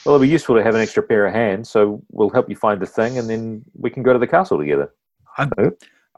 [0.04, 2.56] Well, it'll be useful to have an extra pair of hands, so we'll help you
[2.56, 4.92] find the thing, and then we can go to the castle together.
[5.36, 5.50] I'm,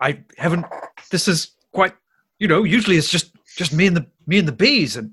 [0.01, 0.67] I haven't.
[1.11, 1.95] This is quite.
[2.39, 5.13] You know, usually it's just just me and the me and the bees, and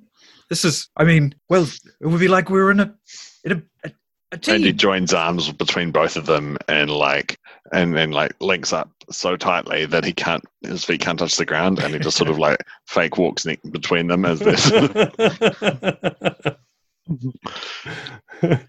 [0.49, 0.89] this is.
[0.97, 1.63] I mean, well,
[2.01, 2.95] it would be like we were in a
[3.43, 3.91] in a, a
[4.31, 7.39] and he joins arms between both of them and like
[7.71, 11.45] and then like links up so tightly that he can't his feet can't touch the
[11.45, 14.69] ground and he just sort of like fake walks between them as this.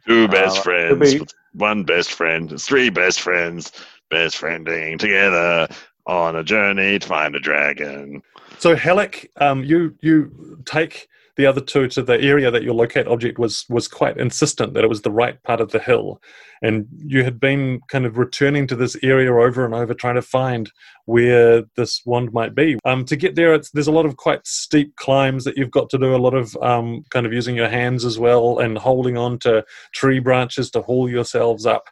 [0.07, 1.27] Two best uh, friends be...
[1.55, 3.73] one best friend three best friends
[4.11, 5.69] best friending together
[6.07, 8.23] on a journey to find a dragon.
[8.59, 13.07] So Halleck, um, you you take the other two to the area that your locate
[13.07, 16.21] object was was quite insistent that it was the right part of the hill.
[16.63, 20.23] And you had been kind of returning to this area over and over trying to
[20.23, 20.71] find
[21.05, 22.77] where this wand might be.
[22.85, 25.99] Um, to get there there's a lot of quite steep climbs that you've got to
[25.99, 29.39] do a lot of um, kind of using your hands as well and holding on
[29.41, 31.85] to tree branches to haul yourselves up.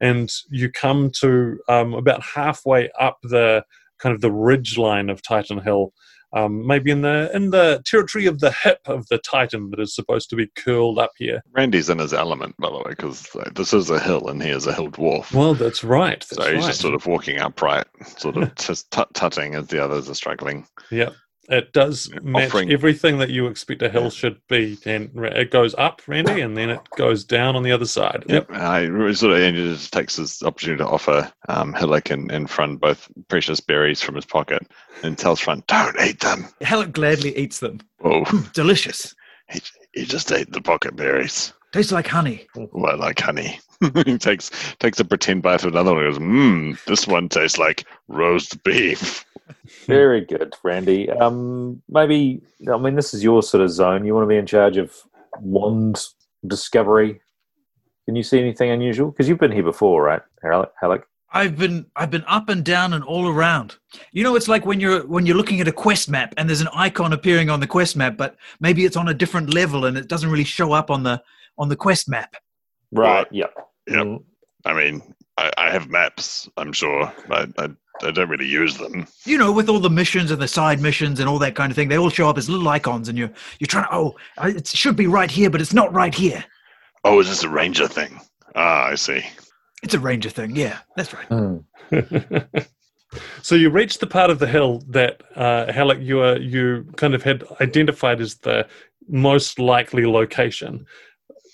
[0.00, 3.62] And you come to um, about halfway up the
[3.98, 5.92] kind of the ridge line of titan hill
[6.36, 9.94] um, maybe in the in the territory of the hip of the Titan that is
[9.94, 11.42] supposed to be curled up here.
[11.52, 14.66] Randy's in his element, by the way, because this is a hill and he is
[14.66, 15.32] a hill dwarf.
[15.32, 16.20] Well, that's right.
[16.20, 16.68] That's so he's right.
[16.68, 17.86] just sort of walking upright,
[18.18, 20.66] sort of just tut tutting as the others are struggling.
[20.90, 21.14] Yep.
[21.48, 22.72] It does match offering.
[22.72, 24.08] everything that you expect a hill yeah.
[24.08, 27.86] should be, and it goes up, Randy, and then it goes down on the other
[27.86, 28.24] side.
[28.28, 28.60] Yep, yep.
[28.60, 32.76] I sort of Andy just takes this opportunity to offer um, Halleck and, and Frun
[32.76, 34.66] both precious berries from his pocket,
[35.02, 37.80] and tells Frun, "Don't eat them." Halleck gladly eats them.
[38.02, 39.14] Oh, delicious!
[39.50, 39.60] He,
[39.92, 41.52] he just ate the pocket berries.
[41.72, 42.46] Tastes like honey.
[42.54, 43.60] Well, like honey.
[44.06, 47.58] he takes takes a pretend bite of another one and goes, mmm, this one tastes
[47.58, 49.24] like roast beef.
[49.86, 51.10] Very good, Randy.
[51.10, 54.04] Um, maybe I mean this is your sort of zone.
[54.04, 54.94] You want to be in charge of
[55.40, 56.04] wand
[56.46, 57.20] discovery.
[58.06, 59.10] Can you see anything unusual?
[59.10, 61.06] Because you've been here before, right, Halleck?
[61.32, 63.76] I've been I've been up and down and all around.
[64.12, 66.60] You know, it's like when you're when you're looking at a quest map and there's
[66.60, 69.98] an icon appearing on the quest map, but maybe it's on a different level and
[69.98, 71.22] it doesn't really show up on the
[71.58, 72.36] on the quest map.
[72.92, 73.26] Right.
[73.30, 73.54] Yep.
[73.88, 74.06] Yep.
[74.06, 74.24] Mm.
[74.64, 76.48] I mean, I, I, have maps.
[76.56, 77.12] I'm sure.
[77.30, 77.68] I, I
[78.02, 79.06] I don't really use them.
[79.24, 81.76] You know, with all the missions and the side missions and all that kind of
[81.76, 84.66] thing, they all show up as little icons, and you're you're trying to oh, it
[84.66, 86.44] should be right here, but it's not right here.
[87.04, 88.20] Oh, is this a ranger thing?
[88.54, 89.22] Ah, I see.
[89.82, 90.56] It's a ranger thing.
[90.56, 91.28] Yeah, that's right.
[91.28, 91.64] Mm.
[93.42, 97.14] so you reached the part of the hill that uh, Halleck, you are, you kind
[97.14, 98.66] of had identified as the
[99.08, 100.86] most likely location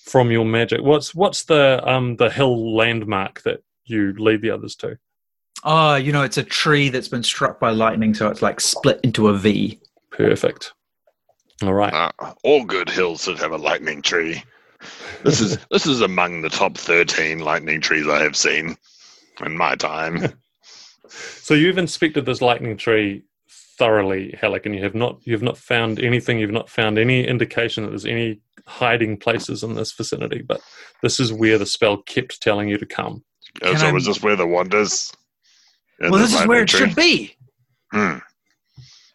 [0.04, 0.80] from your magic.
[0.80, 4.98] What's what's the um the hill landmark that you lead the others to?
[5.64, 9.00] Oh, you know, it's a tree that's been struck by lightning, so it's like split
[9.02, 9.80] into a V.
[10.10, 10.72] Perfect.
[11.62, 11.92] All right.
[11.92, 14.42] Uh, all good hills that have a lightning tree.
[15.22, 18.76] This is this is among the top thirteen lightning trees I have seen
[19.44, 20.32] in my time.
[21.08, 23.22] so you've inspected this lightning tree
[23.78, 26.38] thoroughly, Halleck, and you have not you have not found anything.
[26.38, 30.42] You've not found any indication that there's any hiding places in this vicinity.
[30.42, 30.60] But
[31.02, 33.22] this is where the spell kept telling you to come.
[33.62, 35.12] Oh, so I, was this where the wanders?
[36.10, 36.80] Well, this is where it tree?
[36.80, 37.36] should be.
[37.92, 38.18] Hmm.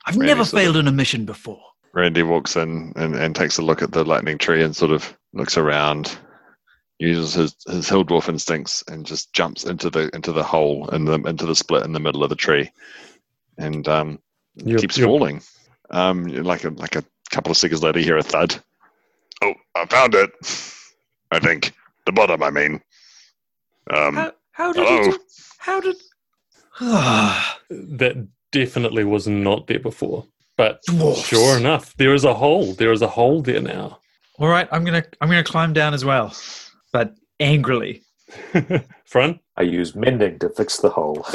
[0.05, 1.61] I've Randy never failed of, in a mission before.
[1.93, 5.17] Randy walks in and, and takes a look at the lightning tree and sort of
[5.33, 6.17] looks around,
[6.99, 11.05] uses his, his hill dwarf instincts, and just jumps into the into the hole in
[11.05, 12.71] the into the split in the middle of the tree,
[13.57, 14.19] and um,
[14.55, 15.41] you're, keeps you're, falling.
[15.89, 18.55] Um, like a like a couple of seconds later, you hear a thud.
[19.41, 20.31] Oh, I found it.
[21.31, 21.73] I think
[22.05, 22.41] the bottom.
[22.41, 22.81] I mean,
[23.91, 25.11] um, how, how did hello?
[25.11, 25.19] Do,
[25.57, 25.95] how did?
[27.69, 30.25] that definitely was not there before.
[30.57, 31.25] But Dwarfs.
[31.25, 32.73] sure enough, there is a hole.
[32.73, 33.99] There is a hole there now.
[34.39, 36.35] All right, I'm gonna I'm gonna climb down as well,
[36.91, 38.03] but angrily.
[39.05, 39.39] Frun.
[39.55, 41.25] I use mending to fix the hole.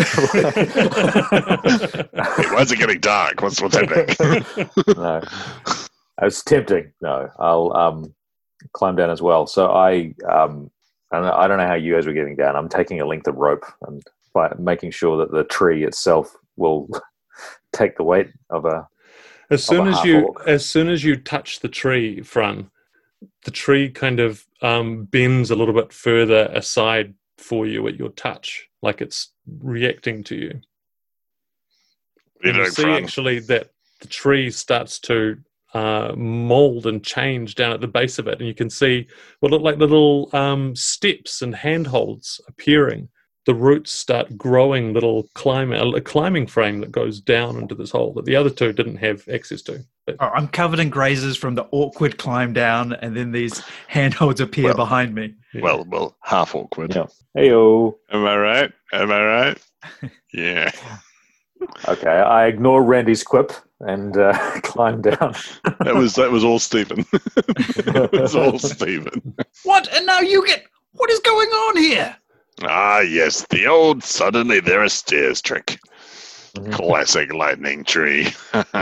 [2.52, 3.40] Why is it getting dark?
[3.40, 4.14] What's what's happening?
[4.96, 5.22] no,
[6.20, 6.92] it's tempting.
[7.00, 8.14] No, I'll um,
[8.72, 9.46] climb down as well.
[9.46, 10.70] So I um,
[11.10, 12.54] I don't, know, I don't know how you guys were getting down.
[12.56, 16.88] I'm taking a length of rope and by making sure that the tree itself will
[17.72, 18.88] take the weight of a
[19.52, 22.70] as soon as you as soon as you touch the tree, Frun,
[23.44, 28.08] the tree kind of um, bends a little bit further aside for you at your
[28.10, 30.60] touch, like it's reacting to you.
[32.42, 33.02] You, you see Frun.
[33.02, 33.68] actually that
[34.00, 35.36] the tree starts to
[35.74, 39.06] uh, mold and change down at the base of it, and you can see
[39.40, 43.08] what look like little um, steps and handholds appearing
[43.44, 48.12] the roots start growing little climb a climbing frame that goes down into this hole
[48.14, 49.84] that the other two didn't have access to.
[50.06, 54.40] But, oh, I'm covered in grazes from the awkward climb down, and then these handholds
[54.40, 55.34] appear well, behind me.
[55.52, 55.62] Yeah.
[55.62, 56.94] Well, well, half awkward.
[56.94, 57.06] Yeah.
[57.36, 57.94] Heyo.
[58.10, 58.72] Am I right?
[58.92, 59.58] Am I right?
[60.32, 60.70] yeah.
[61.88, 65.34] Okay, I ignore Randy's quip and uh, climb down.
[65.80, 67.04] that was that was all Stephen.
[67.12, 69.34] that was all Stephen.
[69.62, 69.92] What?
[69.92, 70.64] And now you get.
[70.94, 72.16] What is going on here?
[72.62, 75.78] Ah, yes, the old suddenly there are stairs trick.
[76.54, 76.72] Mm-hmm.
[76.72, 78.28] Classic lightning tree.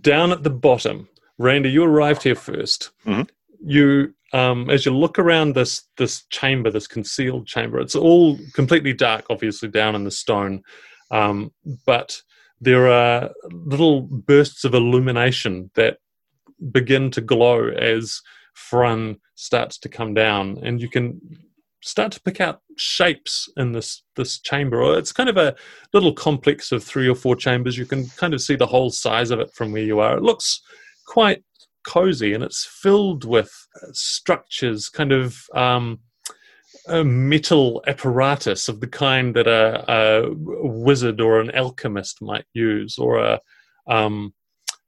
[0.00, 3.22] Down at the bottom, Randy, you arrived here 1st mm-hmm.
[3.64, 8.92] You, um, as you look around this this chamber, this concealed chamber, it's all completely
[8.92, 10.62] dark, obviously down in the stone,
[11.10, 11.52] um,
[11.84, 12.22] but
[12.60, 15.98] there are little bursts of illumination that
[16.70, 18.20] begin to glow as
[18.54, 21.20] Frun starts to come down, and you can
[21.80, 24.82] start to pick out shapes in this this chamber.
[24.82, 25.54] or It's kind of a
[25.92, 27.78] little complex of three or four chambers.
[27.78, 30.16] You can kind of see the whole size of it from where you are.
[30.16, 30.60] It looks
[31.06, 31.42] quite
[31.84, 33.50] cozy, and it's filled with
[33.82, 36.00] uh, structures, kind of um,
[36.86, 42.98] a metal apparatus of the kind that a, a, wizard or an alchemist might use,
[42.98, 43.40] or a
[43.86, 44.34] um,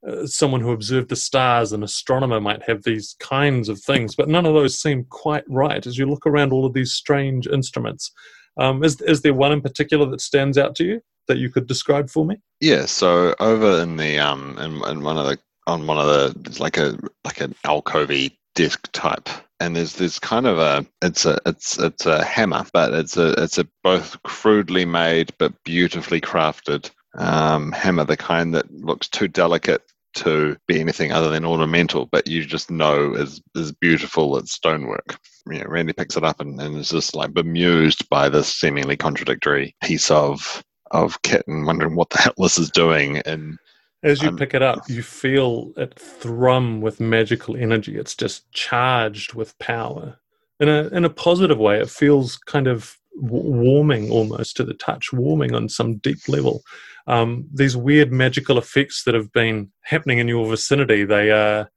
[0.06, 4.28] uh, someone who observed the stars, an astronomer, might have these kinds of things, but
[4.28, 8.10] none of those seem quite right as you look around all of these strange instruments.
[8.56, 11.66] Um, is, is there one in particular that stands out to you that you could
[11.66, 12.36] describe for me?
[12.60, 16.60] Yeah, so over in the um in, in one of the on one of the
[16.60, 19.28] like a like an alcovey disc type
[19.60, 23.32] and there's this kind of a it's a it's it's a hammer but it's a
[23.42, 29.28] it's a both crudely made but beautifully crafted um, hammer, the kind that looks too
[29.28, 29.82] delicate
[30.14, 35.18] to be anything other than ornamental, but you just know is is beautiful as stonework.
[35.46, 38.96] You know, Randy picks it up and, and is just like bemused by this seemingly
[38.96, 43.18] contradictory piece of of kit and wondering what the hell this is doing.
[43.18, 43.58] And
[44.02, 47.96] as you pick it up, you feel it thrum with magical energy.
[47.96, 50.18] It's just charged with power
[50.58, 51.80] in a in a positive way.
[51.80, 56.62] It feels kind of warming almost to the touch, warming on some deep level.
[57.10, 61.68] Um, these weird magical effects that have been happening in your vicinity, they are.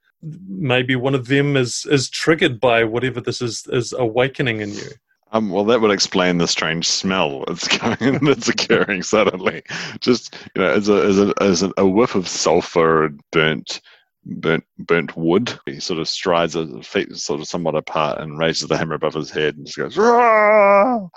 [0.48, 4.92] Maybe one of them is is triggered by whatever this is is awakening in you.
[5.34, 9.64] Um, well, that would explain the strange smell that's coming that's occurring suddenly.
[10.00, 13.82] Just you know, as a as a as a, whiff of sulfur burnt
[14.26, 15.58] burnt burnt wood.
[15.66, 19.14] He sort of strides his feet sort of somewhat apart and raises the hammer above
[19.14, 21.08] his head and just goes, Rah!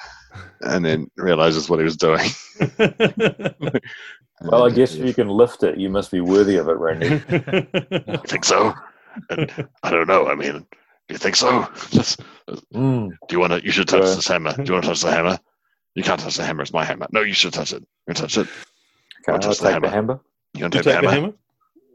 [0.62, 2.28] and then realizes what he was doing.
[4.42, 7.06] well, I guess if you can lift it, you must be worthy of it, Randy.
[8.08, 8.74] I think so?
[9.30, 10.26] And I don't know.
[10.28, 10.66] I mean,
[11.08, 11.68] do you think so?
[11.90, 12.20] Just,
[12.74, 13.08] mm.
[13.08, 13.64] Do you want to?
[13.64, 14.52] You should touch this hammer.
[14.52, 15.38] Do you want to touch the hammer?
[15.94, 16.62] You can't touch the hammer.
[16.62, 17.06] It's my hammer.
[17.12, 17.86] No, you should touch it.
[18.06, 18.46] You touch it.
[19.22, 19.88] Okay, I'll touch the hammer.
[19.88, 20.20] the hammer.
[20.54, 21.08] You want to take, the hammer?
[21.08, 21.32] The hammer?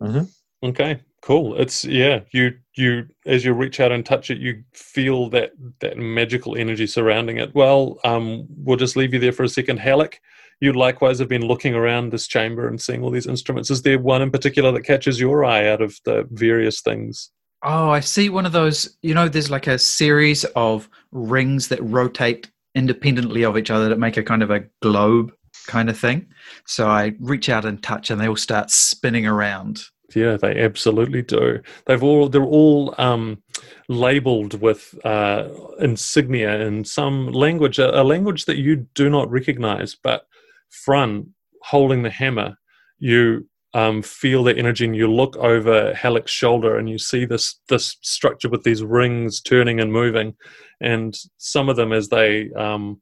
[0.01, 0.23] Mm-hmm.
[0.63, 1.59] Okay, cool.
[1.59, 2.21] It's yeah.
[2.31, 6.87] You you as you reach out and touch it, you feel that that magical energy
[6.87, 7.53] surrounding it.
[7.55, 10.21] Well, um, we'll just leave you there for a second, Halleck.
[10.59, 13.71] You likewise have been looking around this chamber and seeing all these instruments.
[13.71, 17.31] Is there one in particular that catches your eye out of the various things?
[17.63, 18.97] Oh, I see one of those.
[19.01, 23.99] You know, there's like a series of rings that rotate independently of each other that
[23.99, 25.33] make a kind of a globe
[25.67, 26.27] kind of thing.
[26.65, 29.83] So I reach out and touch, and they all start spinning around.
[30.15, 31.61] Yeah, they absolutely do.
[31.85, 33.41] They've all they're all um,
[33.87, 39.95] labeled with uh, insignia in some language, a, a language that you do not recognize.
[39.95, 40.27] But
[40.69, 42.57] Frun holding the hammer,
[42.99, 47.59] you um, feel the energy and you look over Halleck's shoulder and you see this
[47.69, 50.35] this structure with these rings turning and moving,
[50.81, 53.01] and some of them as they um,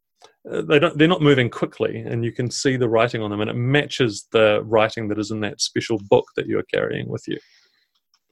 [0.49, 3.41] Uh, they don't they're not moving quickly, and you can see the writing on them,
[3.41, 7.09] and it matches the writing that is in that special book that you are carrying
[7.09, 7.37] with you.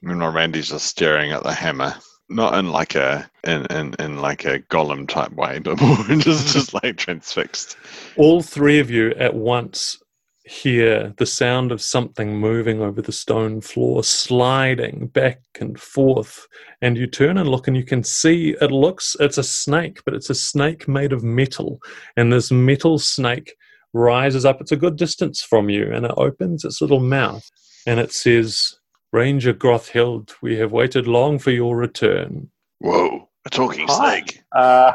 [0.00, 1.94] Meanwhile, Randy's just staring at the hammer,
[2.28, 6.52] not in like a in, in, in like a golem type way, but more just
[6.52, 7.76] just like transfixed.
[8.16, 9.98] All three of you at once
[10.48, 16.46] hear the sound of something moving over the stone floor, sliding back and forth.
[16.80, 20.14] And you turn and look, and you can see it looks, it's a snake, but
[20.14, 21.80] it's a snake made of metal.
[22.16, 23.54] And this metal snake
[23.92, 27.48] rises up, it's a good distance from you, and it opens its little mouth.
[27.86, 28.78] And it says,
[29.12, 32.50] Ranger Grothild, we have waited long for your return.
[32.78, 34.20] Whoa, a talking Hi.
[34.20, 34.42] snake.
[34.52, 34.92] Uh,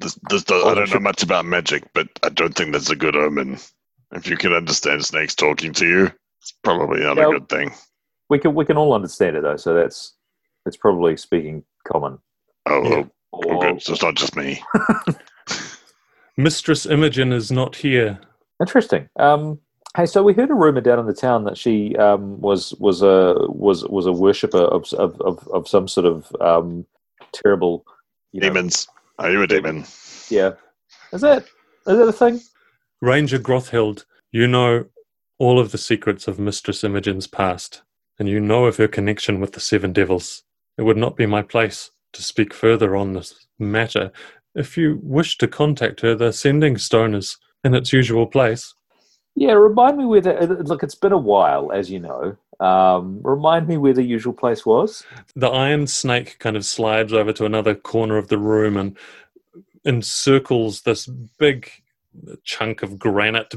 [0.00, 2.96] this, this does, I don't know much about magic, but I don't think that's a
[2.96, 3.58] good omen.
[4.12, 7.72] If you can understand snakes talking to you, it's probably not yeah, a good thing.
[8.28, 10.14] We can we can all understand it though, so that's
[10.66, 12.18] it's probably speaking common.
[12.66, 13.04] Oh, yeah.
[13.32, 13.82] oh, oh good.
[13.82, 14.62] So it's not just me.
[16.36, 18.20] Mistress Imogen is not here.
[18.60, 19.08] Interesting.
[19.18, 19.58] Um,
[19.96, 23.02] hey, so we heard a rumor down in the town that she um, was was
[23.02, 26.86] a was was a worshipper of of of, of some sort of um,
[27.32, 27.84] terrible
[28.38, 28.88] demons.
[29.18, 29.84] Know, Are you a demon?
[30.28, 30.52] Yeah.
[31.12, 31.44] Is that
[31.86, 32.40] is that a thing?
[33.02, 34.84] Ranger Grothild, you know
[35.36, 37.82] all of the secrets of Mistress Imogen's past,
[38.16, 40.44] and you know of her connection with the Seven Devils.
[40.78, 44.12] It would not be my place to speak further on this matter.
[44.54, 48.72] If you wish to contact her, the sending stone is in its usual place.
[49.34, 50.84] Yeah, remind me where the look.
[50.84, 52.36] It's been a while, as you know.
[52.64, 55.04] Um, remind me where the usual place was.
[55.34, 58.96] The iron snake kind of slides over to another corner of the room and
[59.84, 61.68] encircles this big
[62.44, 63.54] chunk of granite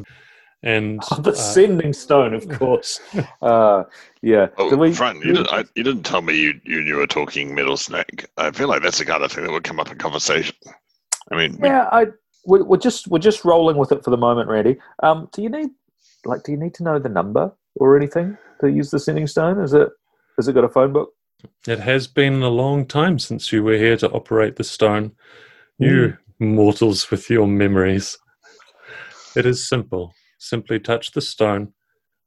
[0.65, 3.00] and oh, the uh, sending stone, of course.
[3.41, 3.84] uh,
[4.22, 4.48] yeah.
[4.58, 7.54] Oh, we, Frun, you, did, I, you didn't tell me you, you knew a talking
[7.56, 8.26] metal snake.
[8.38, 10.56] I feel like that's the kind of thing that would come up in conversation.
[11.32, 12.06] I mean, yeah, we, I
[12.46, 14.78] we're, we're, just we're just rolling with it for the moment, Randy.
[15.02, 15.70] Um, do you need
[16.26, 19.60] like do you need to know the number or anything to use the sending stone?
[19.62, 19.89] Is it
[20.38, 21.13] has it got a phone book?
[21.68, 25.12] It has been a long time since you were here to operate the stone.
[25.78, 26.18] You mm.
[26.39, 28.18] mortals with your memories.
[29.36, 30.14] It is simple.
[30.40, 31.74] Simply touch the stone,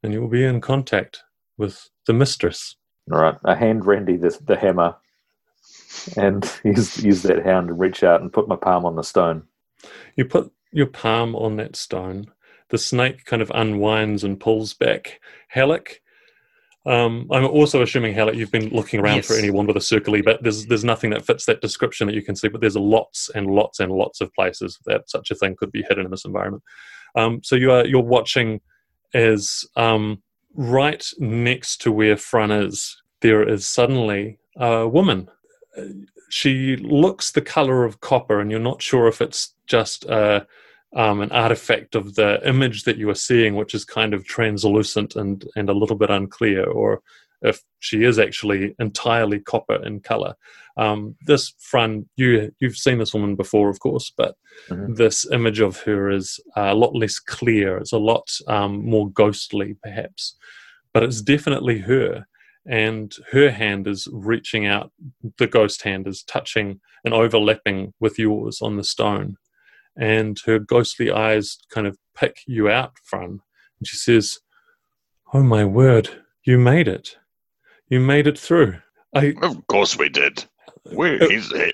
[0.03, 1.23] and you will be in contact
[1.57, 2.77] with the mistress.
[3.13, 3.37] All right.
[3.45, 4.97] I hand Randy the, the hammer
[6.17, 9.45] and use, use that hand to reach out and put my palm on the stone.
[10.17, 12.27] You put your palm on that stone.
[12.71, 15.21] The snake kind of unwinds and pulls back.
[15.49, 16.03] Halleck,
[16.85, 19.27] um, I'm also assuming, Halleck, you've been looking around yes.
[19.27, 22.23] for anyone with a circly but There's there's nothing that fits that description that you
[22.23, 25.57] can see, but there's lots and lots and lots of places that such a thing
[25.57, 26.63] could be hidden in this environment.
[27.15, 28.61] Um, so you are you're watching
[29.15, 30.23] as um,
[30.55, 35.29] right next to where Frun is, there is suddenly a woman.
[36.31, 40.47] She looks the color of copper, and you're not sure if it's just a,
[40.95, 45.17] um, an artifact of the image that you are seeing, which is kind of translucent
[45.17, 47.01] and, and a little bit unclear, or
[47.43, 50.35] if she is actually entirely copper in color.
[50.77, 54.37] Um, this Frun, you you've seen this woman before, of course, but
[54.69, 54.95] mm-hmm.
[54.95, 57.79] this image of her is a lot less clear.
[57.79, 60.37] It's a lot um, more ghostly, perhaps,
[60.93, 62.27] but it's definitely her.
[62.67, 64.93] And her hand is reaching out.
[65.39, 69.37] The ghost hand is touching and overlapping with yours on the stone,
[69.97, 73.41] and her ghostly eyes kind of pick you out, Frun.
[73.79, 74.39] And she says,
[75.33, 77.17] "Oh my word, you made it!
[77.89, 78.77] You made it through."
[79.15, 80.45] I, of course we did.
[80.93, 81.73] We, uh, he's he,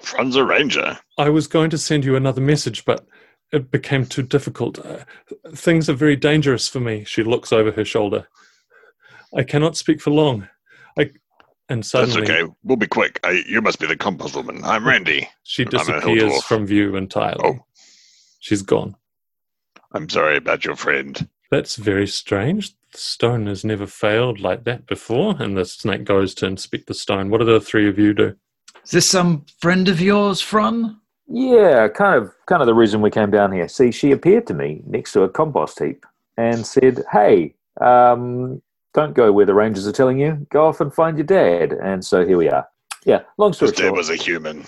[0.00, 0.98] Frun's a ranger.
[1.18, 3.06] I was going to send you another message, but
[3.52, 4.84] it became too difficult.
[4.84, 5.04] Uh,
[5.54, 7.04] things are very dangerous for me.
[7.04, 8.28] She looks over her shoulder.
[9.34, 10.48] I cannot speak for long.
[10.98, 11.10] I
[11.68, 12.52] and suddenly That's okay.
[12.62, 13.20] We'll be quick.
[13.24, 14.60] I, you must be the compost woman.
[14.64, 15.28] I'm Randy.
[15.44, 17.42] She disappears from view entirely.
[17.42, 17.64] Oh.
[18.40, 18.96] She's gone.
[19.92, 21.28] I'm sorry about your friend.
[21.50, 22.74] That's very strange.
[22.94, 25.34] The stone has never failed like that before.
[25.40, 27.28] And the snake goes to inspect the stone.
[27.28, 28.36] What do the three of you do?
[28.84, 30.96] Is this some friend of yours, Frun?
[31.26, 33.66] Yeah, kind of kind of the reason we came down here.
[33.66, 36.04] See, she appeared to me next to a compost heap
[36.36, 40.46] and said, Hey, um, don't go where the rangers are telling you.
[40.50, 41.72] Go off and find your dad.
[41.72, 42.68] And so here we are.
[43.06, 43.90] Yeah, long story His short.
[43.94, 44.64] dad was a human.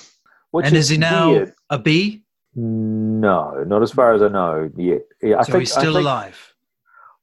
[0.53, 1.55] and is, is he now weird.
[1.71, 2.23] a bee?
[2.57, 5.03] No, not as far as I know yet.
[5.23, 6.55] Yeah, I so think, he's still think, alive.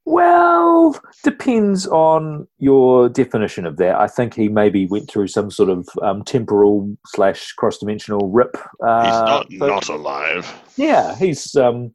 [0.06, 3.95] Well, depends on your definition of that.
[3.95, 8.58] I think he maybe went through some sort of um, temporal slash cross dimensional rip.
[8.86, 10.62] Uh, he's not not alive.
[10.76, 11.56] Yeah, he's.
[11.56, 11.93] Um,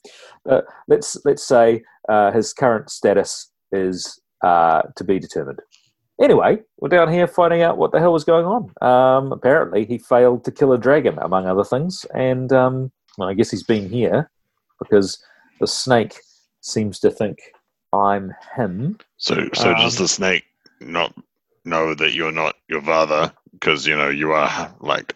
[0.48, 5.60] uh, let's let's say uh, his current status is uh, to be determined.
[6.20, 8.72] Anyway, we're down here finding out what the hell was going on.
[8.80, 13.34] Um, apparently, he failed to kill a dragon, among other things, and um, well, I
[13.34, 14.30] guess he's been here
[14.78, 15.22] because
[15.60, 16.20] the snake
[16.60, 17.38] seems to think
[17.92, 18.98] I'm him.
[19.16, 20.44] So, so um, does the snake
[20.80, 21.14] not
[21.64, 25.14] know that you're not your father because you know you are like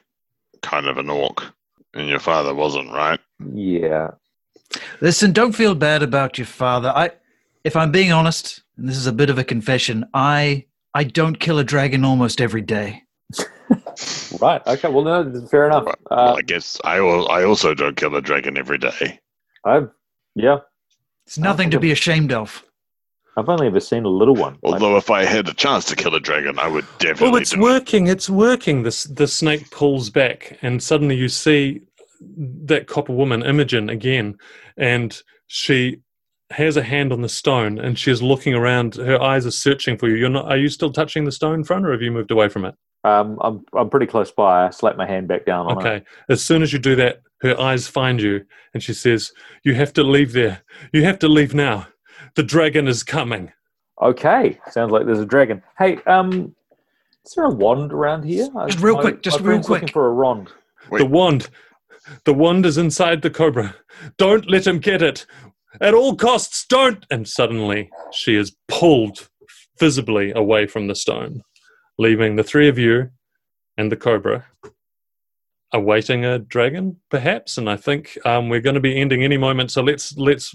[0.62, 1.44] kind of an orc,
[1.94, 3.20] and your father wasn't, right?
[3.52, 4.12] Yeah.
[5.00, 6.92] Listen, don't feel bad about your father.
[6.94, 7.10] I,
[7.64, 11.38] if I'm being honest, and this is a bit of a confession, I I don't
[11.38, 13.02] kill a dragon almost every day.
[14.40, 14.66] right.
[14.66, 14.88] Okay.
[14.88, 15.84] Well, no, fair enough.
[15.84, 19.20] Well, uh, I guess I I also don't kill a dragon every day.
[19.64, 19.90] I've
[20.34, 20.58] yeah.
[21.26, 22.64] It's nothing to be ashamed of.
[23.36, 24.58] I've only ever seen a little one.
[24.62, 27.30] Although, if I had a chance to kill a dragon, I would definitely.
[27.30, 28.08] Well, it's working.
[28.08, 28.12] It.
[28.12, 28.82] It's working.
[28.82, 31.80] This the snake pulls back, and suddenly you see
[32.20, 34.36] that copper woman, Imogen, again,
[34.76, 36.00] and she
[36.50, 38.96] has a hand on the stone, and she's looking around.
[38.96, 40.16] Her eyes are searching for you.
[40.16, 40.46] You're not.
[40.46, 42.74] Are you still touching the stone Frun, or have you moved away from it?
[43.04, 44.66] Um, I'm I'm pretty close by.
[44.66, 45.88] I slap my hand back down on okay.
[45.88, 45.92] it.
[45.94, 46.04] Okay.
[46.28, 49.32] As soon as you do that, her eyes find you, and she says,
[49.64, 50.62] "You have to leave there.
[50.92, 51.88] You have to leave now."
[52.34, 53.52] The dragon is coming.
[54.00, 55.62] Okay, sounds like there's a dragon.
[55.78, 56.54] Hey, um,
[57.24, 58.48] is there a wand around here?
[58.66, 59.82] Just real my, quick, just real quick.
[59.82, 60.50] Looking for a wand.
[60.90, 60.98] Wait.
[60.98, 61.50] The wand.
[62.24, 63.76] The wand is inside the cobra.
[64.18, 65.24] Don't let him get it.
[65.80, 67.06] At all costs, don't.
[67.10, 69.28] And suddenly, she is pulled
[69.78, 71.42] visibly away from the stone,
[71.98, 73.10] leaving the three of you
[73.76, 74.46] and the cobra
[75.72, 77.58] awaiting a dragon, perhaps.
[77.58, 79.70] And I think um, we're going to be ending any moment.
[79.70, 80.54] So let's let's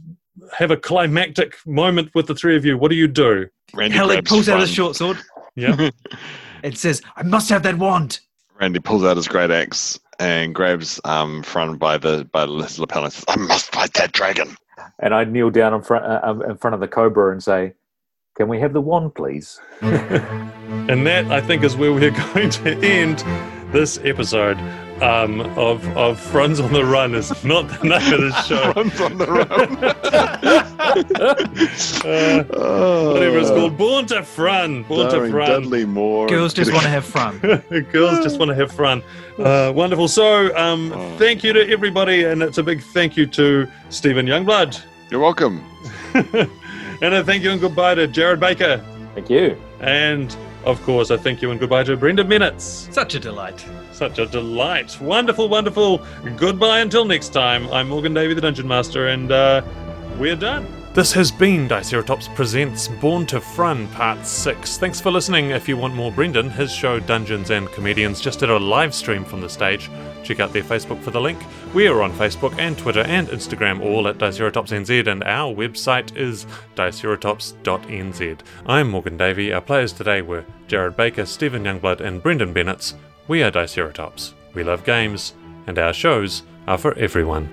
[0.57, 2.78] have a climactic moment with the three of you.
[2.78, 3.47] What do you do?
[3.74, 5.18] Randy pulls out his short sword.
[5.55, 5.89] Yeah.
[6.63, 8.20] it says, "I must have that wand."
[8.59, 13.03] Randy pulls out his great axe and grabs um Frun by the by the lapel
[13.03, 14.55] and says, "I must fight that dragon."
[14.99, 17.74] And I kneel down in front uh, um, in front of the cobra and say,
[18.36, 22.78] "Can we have the wand, please?" and that I think is where we're going to
[22.84, 23.20] end
[23.72, 24.57] this episode
[25.01, 28.73] um, of of Frun's on the Run is not the name of the show.
[28.73, 29.77] Frun's on the Run.
[32.05, 33.13] uh, oh.
[33.13, 34.87] Whatever it's called, Born to Frun.
[34.87, 35.47] Born to Frun.
[35.47, 36.27] Dudley Moore.
[36.27, 37.39] Girls just want to have fun.
[37.91, 39.03] Girls just want to have fun.
[39.37, 40.07] Uh, wonderful.
[40.07, 41.17] So, um, oh.
[41.17, 44.81] thank you to everybody, and it's a big thank you to Stephen Youngblood.
[45.09, 45.63] You're welcome.
[46.13, 48.83] and a thank you and goodbye to Jared Baker.
[49.13, 49.57] Thank you.
[49.79, 50.35] And
[50.65, 52.59] of course, I thank you and goodbye to Brendan Bennett.
[52.59, 53.63] Such a delight.
[53.97, 54.95] Such a delight.
[55.01, 56.05] Wonderful, wonderful.
[56.35, 57.67] Goodbye until next time.
[57.71, 59.63] I'm Morgan Davey, the Dungeon Master, and uh,
[60.19, 60.76] we're done.
[60.97, 64.79] This has been Diceratops Presents Born to Frun Part 6.
[64.79, 65.51] Thanks for listening.
[65.51, 69.23] If you want more Brendan, his show Dungeons and Comedians just did a live stream
[69.23, 69.91] from the stage.
[70.23, 71.37] Check out their Facebook for the link.
[71.75, 76.47] We are on Facebook and Twitter and Instagram, all at DiceratopsNZ, and our website is
[76.75, 78.39] diceratops.nz.
[78.65, 79.53] I'm Morgan Davey.
[79.53, 82.95] Our players today were Jared Baker, Stephen Youngblood, and Brendan Bennett.
[83.27, 84.33] We are Diceratops.
[84.55, 85.35] We love games,
[85.67, 87.49] and our shows are for everyone.